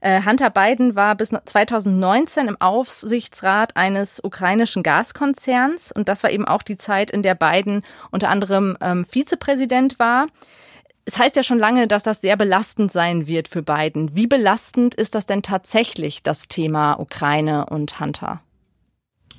[0.00, 6.46] Äh, Hunter Biden war bis 2019 im Aufsichtsrat eines ukrainischen Gaskonzerns und das war eben
[6.46, 10.26] auch die Zeit, in der Biden unter anderem ähm, Vizepräsident war.
[11.06, 14.14] Es heißt ja schon lange, dass das sehr belastend sein wird für Biden.
[14.14, 18.42] Wie belastend ist das denn tatsächlich, das Thema Ukraine und Hunter?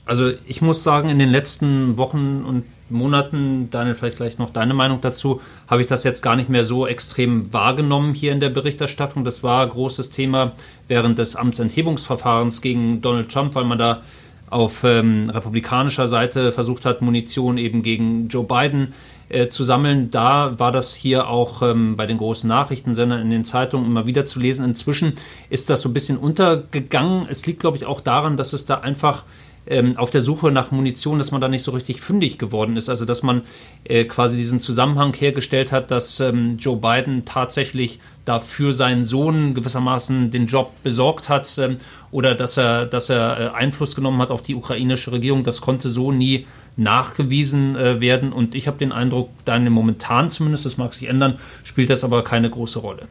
[0.05, 4.75] Also ich muss sagen, in den letzten Wochen und Monaten, Daniel, vielleicht gleich noch deine
[4.75, 8.49] Meinung dazu, habe ich das jetzt gar nicht mehr so extrem wahrgenommen hier in der
[8.49, 9.23] Berichterstattung.
[9.23, 10.53] Das war großes Thema
[10.87, 14.03] während des Amtsenthebungsverfahrens gegen Donald Trump, weil man da
[14.47, 18.93] auf ähm, republikanischer Seite versucht hat, Munition eben gegen Joe Biden
[19.29, 20.11] äh, zu sammeln.
[20.11, 24.25] Da war das hier auch ähm, bei den großen Nachrichtensendern in den Zeitungen immer wieder
[24.25, 24.63] zu lesen.
[24.63, 25.13] Inzwischen
[25.49, 27.25] ist das so ein bisschen untergegangen.
[27.27, 29.23] Es liegt, glaube ich, auch daran, dass es da einfach
[29.67, 32.89] ähm, auf der Suche nach Munition, dass man da nicht so richtig fündig geworden ist.
[32.89, 33.41] Also dass man
[33.83, 40.31] äh, quasi diesen Zusammenhang hergestellt hat, dass ähm, Joe Biden tatsächlich dafür seinen Sohn gewissermaßen
[40.31, 41.77] den Job besorgt hat ähm,
[42.11, 45.43] oder dass er, dass er äh, Einfluss genommen hat auf die ukrainische Regierung.
[45.43, 46.45] Das konnte so nie
[46.77, 48.33] nachgewiesen äh, werden.
[48.33, 52.23] Und ich habe den Eindruck, dann momentan zumindest, das mag sich ändern, spielt das aber
[52.23, 53.07] keine große Rolle.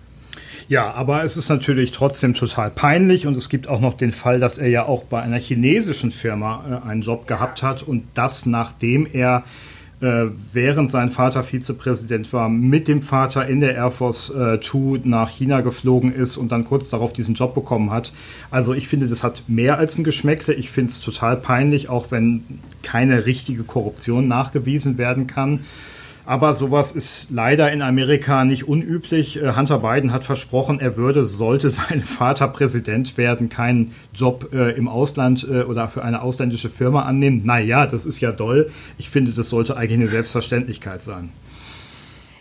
[0.68, 4.40] Ja, aber es ist natürlich trotzdem total peinlich und es gibt auch noch den Fall,
[4.40, 8.46] dass er ja auch bei einer chinesischen Firma äh, einen Job gehabt hat und das
[8.46, 9.44] nachdem er
[10.00, 14.58] äh, während sein Vater Vizepräsident war, mit dem Vater in der Air Force äh,
[15.04, 18.12] nach China geflogen ist und dann kurz darauf diesen Job bekommen hat.
[18.50, 20.52] Also ich finde, das hat mehr als ein Geschmäckle.
[20.54, 22.44] Ich finde es total peinlich, auch wenn
[22.82, 25.60] keine richtige Korruption nachgewiesen werden kann.
[26.26, 29.42] Aber sowas ist leider in Amerika nicht unüblich.
[29.42, 34.70] Äh, Hunter Biden hat versprochen, er würde, sollte sein Vater Präsident werden, keinen Job äh,
[34.72, 37.42] im Ausland äh, oder für eine ausländische Firma annehmen.
[37.44, 38.70] Naja, das ist ja doll.
[38.96, 41.30] Ich finde, das sollte eigentlich eine Selbstverständlichkeit sein.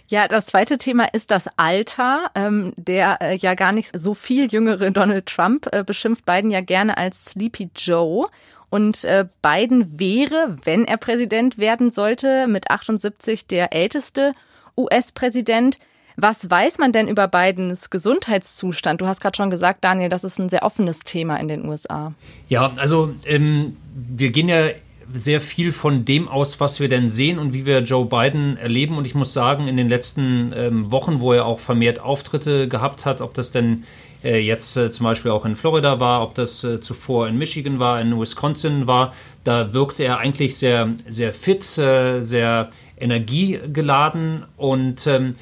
[0.08, 2.30] Ja, das zweite Thema ist das Alter.
[2.36, 6.98] Ähm, der äh, ja gar nicht so viel jüngere Donald Trump beschimpft Biden ja gerne
[6.98, 8.28] als Sleepy Joe.
[8.74, 14.34] Und äh, Biden wäre, wenn er Präsident werden sollte, mit 78 der älteste
[14.76, 15.78] US-Präsident.
[16.16, 19.00] Was weiß man denn über Bidens Gesundheitszustand?
[19.00, 22.16] Du hast gerade schon gesagt, Daniel, das ist ein sehr offenes Thema in den USA.
[22.50, 24.70] Ja, also ähm, wir gehen ja
[25.08, 28.98] sehr viel von dem aus, was wir denn sehen und wie wir Joe Biden erleben.
[28.98, 33.06] Und ich muss sagen, in den letzten ähm, Wochen, wo er auch vermehrt Auftritte gehabt
[33.06, 33.84] hat, ob das denn
[34.30, 38.00] jetzt äh, zum Beispiel auch in Florida war, ob das äh, zuvor in Michigan war,
[38.00, 45.36] in Wisconsin war, da wirkte er eigentlich sehr, sehr fit, sehr energiegeladen und ähm,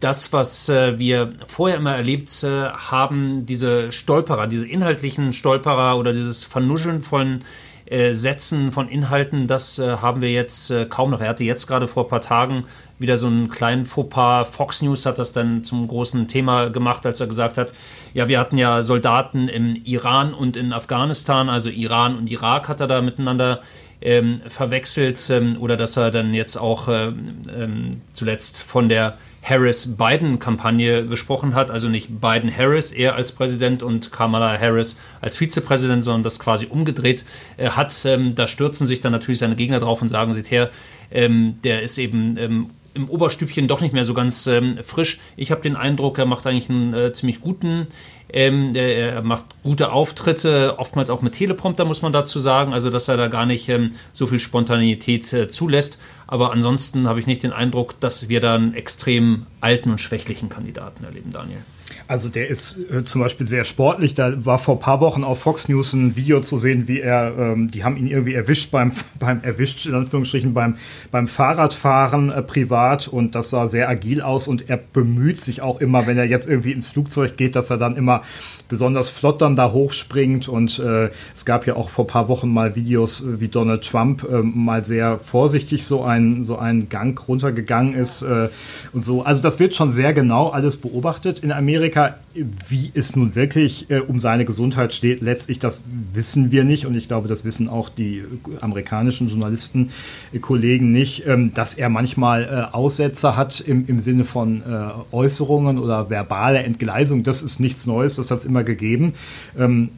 [0.00, 7.00] das, was wir vorher immer erlebt haben, diese Stolperer, diese inhaltlichen Stolperer oder dieses Vernuscheln
[7.00, 7.40] von
[7.86, 11.20] äh, Sätzen, von Inhalten, das äh, haben wir jetzt äh, kaum noch.
[11.20, 12.64] Er hatte jetzt gerade vor ein paar Tagen
[12.98, 14.48] wieder so einen kleinen Fauxpas.
[14.48, 17.72] Fox News hat das dann zum großen Thema gemacht, als er gesagt hat,
[18.14, 22.80] ja, wir hatten ja Soldaten im Iran und in Afghanistan, also Iran und Irak hat
[22.80, 23.60] er da miteinander
[24.00, 29.16] ähm, verwechselt ähm, oder dass er dann jetzt auch ähm, ähm zuletzt von der
[29.48, 31.70] Harris-Biden-Kampagne gesprochen hat.
[31.70, 37.24] Also nicht Biden-Harris, er als Präsident und Kamala Harris als Vizepräsident, sondern das quasi umgedreht
[37.56, 37.94] äh, hat.
[38.04, 40.70] Ähm, da stürzen sich dann natürlich seine Gegner drauf und sagen, seht her,
[41.10, 45.20] ähm, der ist eben ähm, im Oberstübchen doch nicht mehr so ganz ähm, frisch.
[45.36, 47.86] Ich habe den Eindruck, er macht eigentlich einen äh, ziemlich guten
[48.32, 52.72] ähm, er macht gute Auftritte, oftmals auch mit Teleprompter, muss man dazu sagen.
[52.72, 55.98] Also, dass er da gar nicht ähm, so viel Spontanität äh, zulässt.
[56.26, 60.48] Aber ansonsten habe ich nicht den Eindruck, dass wir da einen extrem alten und schwächlichen
[60.48, 61.62] Kandidaten erleben, Daniel.
[62.08, 64.14] Also der ist äh, zum Beispiel sehr sportlich.
[64.14, 67.34] Da war vor ein paar Wochen auf Fox News ein Video zu sehen, wie er,
[67.38, 70.76] ähm, die haben ihn irgendwie erwischt beim, beim erwischt in Anführungsstrichen beim,
[71.10, 75.80] beim Fahrradfahren äh, privat und das sah sehr agil aus und er bemüht sich auch
[75.80, 78.22] immer, wenn er jetzt irgendwie ins Flugzeug geht, dass er dann immer
[78.68, 82.48] besonders flott dann da hochspringt und äh, es gab ja auch vor ein paar Wochen
[82.52, 86.88] mal Videos, äh, wie Donald Trump äh, mal sehr vorsichtig so ein ein, so ein
[86.88, 88.48] Gang runtergegangen ist äh,
[88.92, 89.22] und so.
[89.22, 91.95] Also das wird schon sehr genau alles beobachtet in Amerika.
[92.34, 95.82] Wie es nun wirklich äh, um seine Gesundheit steht, letztlich das
[96.12, 98.24] wissen wir nicht und ich glaube, das wissen auch die
[98.60, 99.90] amerikanischen Journalisten,
[100.32, 105.14] äh, Kollegen nicht, ähm, dass er manchmal äh, Aussetzer hat im, im Sinne von äh,
[105.14, 107.22] Äußerungen oder verbale Entgleisung.
[107.22, 109.14] Das ist nichts Neues, das hat es immer gegeben.
[109.58, 109.88] Ähm,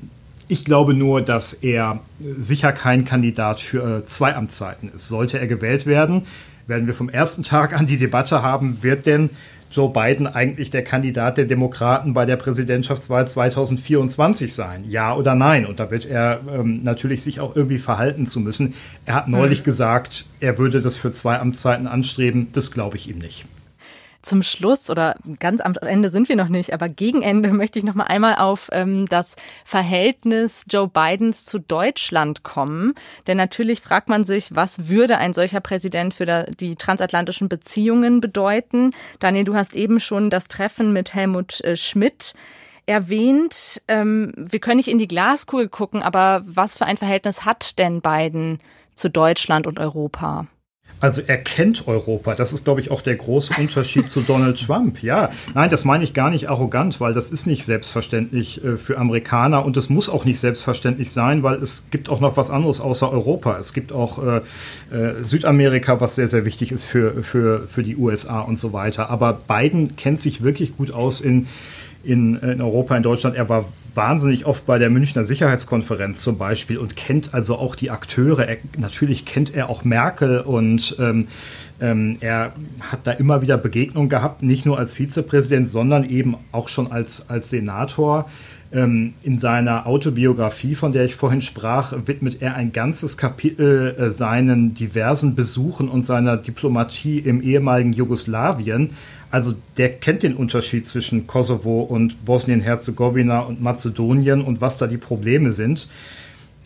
[0.46, 2.00] ich glaube nur, dass er
[2.38, 5.08] sicher kein Kandidat für äh, zwei Amtszeiten ist.
[5.08, 6.22] Sollte er gewählt werden,
[6.66, 9.30] werden wir vom ersten Tag an die Debatte haben, wird denn
[9.70, 14.84] Joe Biden eigentlich der Kandidat der Demokraten bei der Präsidentschaftswahl 2024 sein?
[14.86, 15.66] Ja oder nein?
[15.66, 18.74] Und da wird er ähm, natürlich sich auch irgendwie verhalten zu müssen.
[19.04, 19.64] Er hat neulich mhm.
[19.64, 22.48] gesagt, er würde das für zwei Amtszeiten anstreben.
[22.52, 23.46] Das glaube ich ihm nicht
[24.22, 27.84] zum Schluss oder ganz am Ende sind wir noch nicht, aber gegen Ende möchte ich
[27.84, 32.94] noch mal einmal auf ähm, das Verhältnis Joe Bidens zu Deutschland kommen.
[33.26, 38.92] Denn natürlich fragt man sich, was würde ein solcher Präsident für die transatlantischen Beziehungen bedeuten?
[39.20, 42.34] Daniel, du hast eben schon das Treffen mit Helmut äh, Schmidt
[42.86, 43.82] erwähnt.
[43.86, 48.00] Ähm, wir können nicht in die Glaskugel gucken, aber was für ein Verhältnis hat denn
[48.00, 48.60] Biden
[48.94, 50.46] zu Deutschland und Europa?
[51.00, 52.34] Also er kennt Europa.
[52.34, 55.02] Das ist, glaube ich, auch der große Unterschied zu Donald Trump.
[55.02, 58.98] Ja, nein, das meine ich gar nicht arrogant, weil das ist nicht selbstverständlich äh, für
[58.98, 62.80] Amerikaner und es muss auch nicht selbstverständlich sein, weil es gibt auch noch was anderes
[62.80, 63.58] außer Europa.
[63.58, 64.36] Es gibt auch äh,
[64.94, 69.10] äh, Südamerika, was sehr, sehr wichtig ist für, für, für die USA und so weiter.
[69.10, 71.46] Aber Biden kennt sich wirklich gut aus in
[72.04, 73.36] in, in Europa, in Deutschland.
[73.36, 77.90] Er war wahnsinnig oft bei der Münchner Sicherheitskonferenz zum Beispiel und kennt also auch die
[77.90, 78.46] Akteure.
[78.46, 81.28] Er, natürlich kennt er auch Merkel und ähm,
[81.80, 86.68] ähm, er hat da immer wieder Begegnungen gehabt, nicht nur als Vizepräsident, sondern eben auch
[86.68, 88.28] schon als, als Senator.
[88.70, 94.10] Ähm, in seiner Autobiografie, von der ich vorhin sprach, widmet er ein ganzes Kapitel äh,
[94.10, 98.90] seinen diversen Besuchen und seiner Diplomatie im ehemaligen Jugoslawien.
[99.30, 104.98] Also der kennt den Unterschied zwischen Kosovo und Bosnien-Herzegowina und Mazedonien und was da die
[104.98, 105.88] Probleme sind.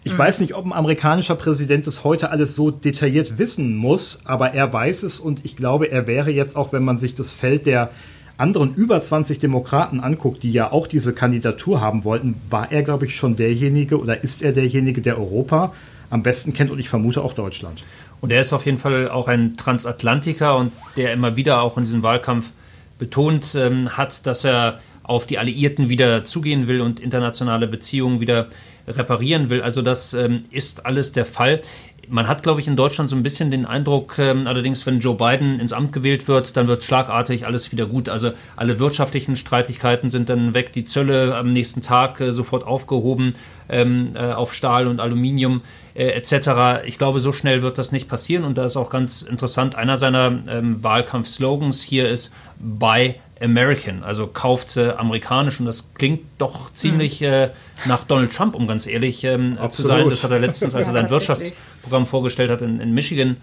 [0.04, 0.18] Ich mhm.
[0.18, 4.72] weiß nicht, ob ein amerikanischer Präsident das heute alles so detailliert wissen muss, aber er
[4.72, 7.90] weiß es und ich glaube, er wäre jetzt auch, wenn man sich das Feld der
[8.38, 13.06] anderen über 20 Demokraten anguckt, die ja auch diese Kandidatur haben wollten, war er, glaube
[13.06, 15.72] ich, schon derjenige oder ist er derjenige, der Europa
[16.10, 17.84] am besten kennt und ich vermute auch Deutschland.
[18.20, 21.84] Und er ist auf jeden Fall auch ein Transatlantiker und der immer wieder auch in
[21.84, 22.50] diesem Wahlkampf
[22.98, 28.48] betont ähm, hat, dass er auf die Alliierten wieder zugehen will und internationale Beziehungen wieder
[28.86, 29.62] reparieren will.
[29.62, 31.60] Also das ähm, ist alles der Fall.
[32.08, 35.14] Man hat, glaube ich, in Deutschland so ein bisschen den Eindruck, ähm, allerdings, wenn Joe
[35.14, 38.08] Biden ins Amt gewählt wird, dann wird schlagartig alles wieder gut.
[38.08, 43.34] Also alle wirtschaftlichen Streitigkeiten sind dann weg, die Zölle am nächsten Tag äh, sofort aufgehoben
[43.68, 45.62] ähm, äh, auf Stahl und Aluminium
[45.94, 46.84] äh, etc.
[46.86, 49.96] Ich glaube, so schnell wird das nicht passieren und da ist auch ganz interessant, einer
[49.96, 56.72] seiner ähm, Wahlkampfslogans hier ist Buy American, also kauft äh, amerikanisch und das klingt doch
[56.72, 57.26] ziemlich mhm.
[57.26, 57.48] äh,
[57.86, 60.08] nach Donald Trump, um ganz ehrlich ähm, zu sein.
[60.08, 63.36] Das hat er letztens, als er sein Wirtschaftsprogramm vorgestellt hat in, in Michigan,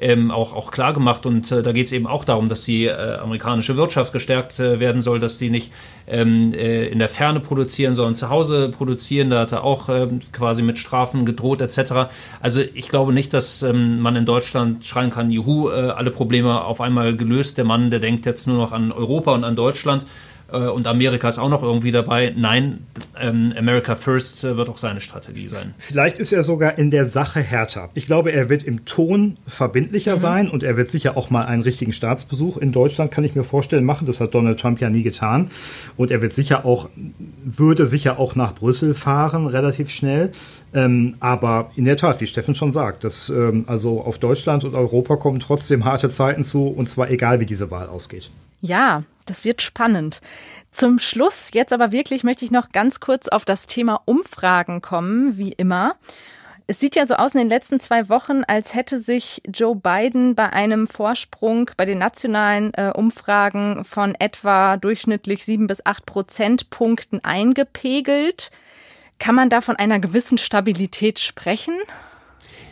[0.00, 1.26] ähm, auch, auch klar gemacht.
[1.26, 4.80] Und äh, da geht es eben auch darum, dass die äh, amerikanische Wirtschaft gestärkt äh,
[4.80, 5.72] werden soll, dass die nicht
[6.06, 9.30] ähm, äh, in der Ferne produzieren, sondern zu Hause produzieren.
[9.30, 12.12] Da hat er auch ähm, quasi mit Strafen gedroht etc.
[12.40, 16.64] Also ich glaube nicht, dass ähm, man in Deutschland schreien kann, juhu, äh, alle Probleme
[16.64, 17.58] auf einmal gelöst.
[17.58, 20.06] Der Mann, der denkt jetzt nur noch an Europa und an Deutschland
[20.52, 22.32] äh, und Amerika ist auch noch irgendwie dabei.
[22.36, 22.86] Nein,
[23.18, 25.74] ähm, America First äh, wird auch seine Strategie sein.
[25.78, 27.90] Vielleicht ist er sogar in der Sache härter.
[27.94, 30.18] Ich glaube, er wird im Ton verbindlicher mhm.
[30.18, 33.44] sein und er wird sicher auch mal einen richtigen Staatsbesuch in Deutschland, kann ich mir
[33.44, 34.06] vorstellen, machen.
[34.06, 35.50] Das hat Donald Trump ja nie getan.
[35.96, 36.88] Und er wird sicher auch,
[37.44, 40.32] würde sicher auch nach Brüssel fahren, relativ schnell.
[40.74, 44.76] Ähm, aber in der Tat, wie Steffen schon sagt, dass ähm, also auf Deutschland und
[44.76, 48.30] Europa kommen trotzdem harte Zeiten zu, und zwar egal, wie diese Wahl ausgeht.
[48.62, 50.20] Ja, das wird spannend.
[50.70, 55.36] Zum Schluss jetzt aber wirklich möchte ich noch ganz kurz auf das Thema Umfragen kommen,
[55.36, 55.96] wie immer.
[56.68, 60.36] Es sieht ja so aus in den letzten zwei Wochen, als hätte sich Joe Biden
[60.36, 67.22] bei einem Vorsprung bei den nationalen äh, Umfragen von etwa durchschnittlich sieben bis acht Prozentpunkten
[67.24, 68.52] eingepegelt.
[69.18, 71.74] Kann man da von einer gewissen Stabilität sprechen?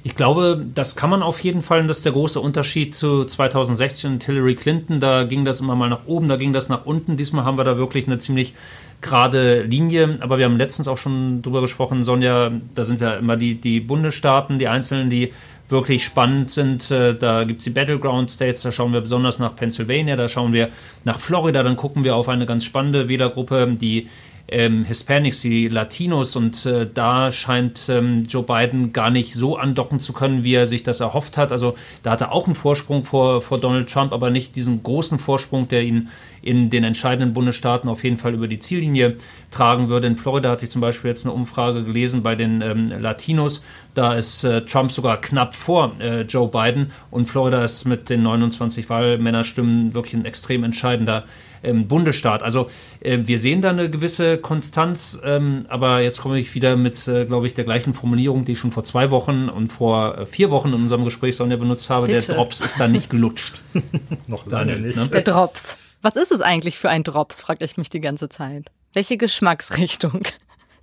[0.03, 1.81] Ich glaube, das kann man auf jeden Fall.
[1.81, 5.01] Und das ist der große Unterschied zu 2016 und Hillary Clinton.
[5.01, 7.17] Da ging das immer mal nach oben, da ging das nach unten.
[7.17, 8.55] Diesmal haben wir da wirklich eine ziemlich
[9.01, 10.19] gerade Linie.
[10.21, 13.81] Aber wir haben letztens auch schon drüber gesprochen, Sonja, da sind ja immer die, die
[13.81, 15.33] Bundesstaaten, die einzelnen, die
[15.69, 16.91] wirklich spannend sind.
[16.91, 20.53] Äh, da gibt es die Battleground States, da schauen wir besonders nach Pennsylvania, da schauen
[20.53, 20.69] wir
[21.05, 24.09] nach Florida, dann gucken wir auf eine ganz spannende Wählergruppe, die
[24.51, 26.37] ähm, Hispanics, die Latinos.
[26.37, 30.67] Und äh, da scheint ähm, Joe Biden gar nicht so andocken zu können, wie er
[30.67, 31.53] sich das erhofft hat.
[31.53, 35.19] Also da hat er auch einen Vorsprung vor, vor Donald Trump, aber nicht diesen großen
[35.19, 36.09] Vorsprung, der ihn
[36.43, 39.17] in den entscheidenden Bundesstaaten auf jeden Fall über die Ziellinie
[39.51, 40.07] tragen würde.
[40.07, 43.65] In Florida hatte ich zum Beispiel jetzt eine Umfrage gelesen bei den ähm, Latinos.
[43.95, 48.23] Da ist äh, Trump sogar knapp vor äh, Joe Biden und Florida ist mit den
[48.23, 51.25] 29 Wahlmännerstimmen wirklich ein extrem entscheidender
[51.63, 52.43] ähm, Bundesstaat.
[52.43, 52.69] Also
[53.01, 57.25] äh, wir sehen da eine gewisse Konstanz, ähm, aber jetzt komme ich wieder mit, äh,
[57.27, 60.51] glaube ich, der gleichen Formulierung, die ich schon vor zwei Wochen und vor äh, vier
[60.51, 62.07] Wochen in unserem Gespräch benutzt habe.
[62.07, 62.27] Bitte.
[62.27, 63.63] Der Drops ist da nicht gelutscht.
[64.27, 64.97] Noch lange nicht.
[64.97, 65.09] Ne?
[65.09, 65.79] Der Drops.
[66.03, 68.71] Was ist es eigentlich für ein Drops, frage ich mich die ganze Zeit.
[68.95, 70.23] Welche Geschmacksrichtung?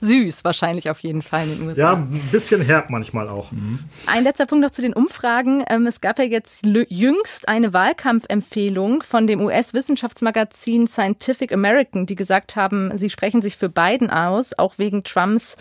[0.02, 1.82] Süß wahrscheinlich auf jeden Fall in den USA.
[1.82, 3.52] Ja, ein bisschen herb manchmal auch.
[3.52, 3.80] Mhm.
[4.06, 5.64] Ein letzter Punkt noch zu den Umfragen.
[5.70, 12.56] Ähm, es gab ja jetzt jüngst eine Wahlkampfempfehlung von dem US-Wissenschaftsmagazin Scientific American, die gesagt
[12.56, 15.58] haben, sie sprechen sich für Biden aus, auch wegen Trumps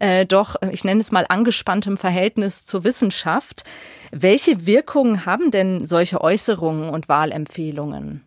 [0.00, 3.64] äh, doch, ich nenne es mal, angespanntem Verhältnis zur Wissenschaft.
[4.10, 8.24] Welche Wirkungen haben denn solche Äußerungen und Wahlempfehlungen?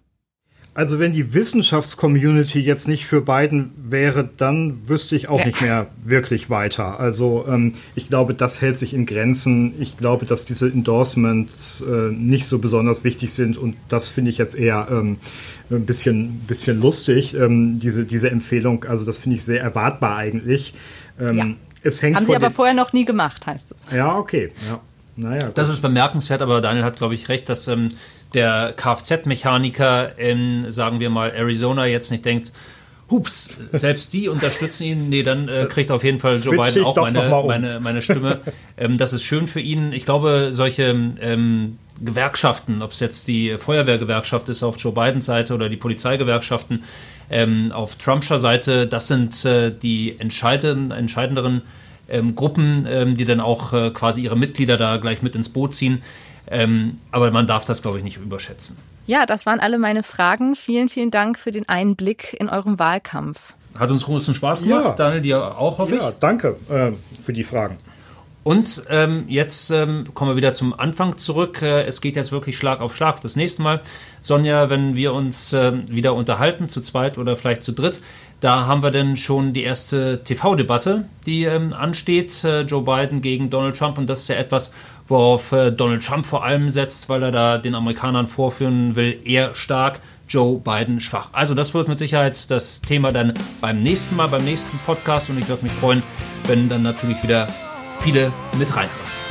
[0.76, 5.46] Also wenn die Wissenschaftscommunity jetzt nicht für Biden wäre, dann wüsste ich auch ja.
[5.46, 7.00] nicht mehr wirklich weiter.
[7.00, 9.76] Also ähm, ich glaube, das hält sich in Grenzen.
[9.80, 14.40] Ich glaube, dass diese Endorsements äh, nicht so besonders wichtig sind und das finde ich
[14.40, 15.18] jetzt eher ähm,
[15.70, 18.86] ein bisschen, bisschen lustig, ähm, diese, diese Empfehlung.
[18.86, 20.74] Also das finde ich sehr erwartbar eigentlich.
[21.20, 21.48] Ähm, ja.
[21.84, 23.96] Es hängt Haben Sie aber vorher noch nie gemacht, heißt es.
[23.96, 24.52] Ja, okay.
[24.68, 24.80] Ja.
[25.16, 27.92] Naja, das ist bemerkenswert, aber Daniel hat, glaube ich, recht, dass ähm,
[28.34, 32.52] der Kfz-Mechaniker in, sagen wir mal, Arizona jetzt nicht denkt,
[33.10, 36.96] hups, selbst die unterstützen ihn, nee, dann äh, kriegt auf jeden Fall Joe Biden auch
[36.96, 37.48] meine, um.
[37.48, 38.42] meine, meine Stimme.
[38.78, 39.94] ähm, das ist schön für ihn.
[39.94, 45.54] Ich glaube, solche ähm, Gewerkschaften, ob es jetzt die Feuerwehrgewerkschaft ist auf Joe Bidens Seite
[45.54, 46.84] oder die Polizeigewerkschaften
[47.30, 51.62] ähm, auf Trumpscher Seite, das sind äh, die entscheidenden, entscheidenderen
[52.10, 55.76] ähm, Gruppen, ähm, die dann auch äh, quasi ihre Mitglieder da gleich mit ins Boot
[55.76, 56.02] ziehen.
[56.48, 58.78] Ähm, aber man darf das, glaube ich, nicht überschätzen.
[59.06, 60.56] Ja, das waren alle meine Fragen.
[60.56, 63.54] Vielen, vielen Dank für den Einblick in eurem Wahlkampf.
[63.78, 64.94] Hat uns großen Spaß gemacht, ja.
[64.94, 66.02] Daniel, dir auch, hoffe ich.
[66.02, 67.78] Ja, danke äh, für die Fragen.
[68.44, 71.62] Und ähm, jetzt ähm, kommen wir wieder zum Anfang zurück.
[71.62, 73.22] Äh, es geht jetzt wirklich Schlag auf Schlag.
[73.22, 73.82] Das nächste Mal,
[74.20, 78.02] Sonja, wenn wir uns äh, wieder unterhalten, zu zweit oder vielleicht zu dritt,
[78.42, 82.44] da haben wir dann schon die erste TV-Debatte, die ähm, ansteht.
[82.44, 83.98] Äh, Joe Biden gegen Donald Trump.
[83.98, 84.74] Und das ist ja etwas,
[85.08, 89.56] worauf äh, Donald Trump vor allem setzt, weil er da den Amerikanern vorführen will, eher
[89.56, 90.00] stark.
[90.30, 91.30] Joe Biden schwach.
[91.34, 95.38] Also das wird mit Sicherheit das Thema dann beim nächsten Mal, beim nächsten Podcast und
[95.38, 96.02] ich würde mich freuen,
[96.48, 97.48] wenn dann natürlich wieder
[98.00, 99.23] viele mit reinhören.